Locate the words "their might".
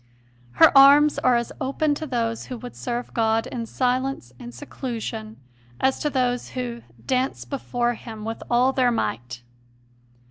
8.73-9.43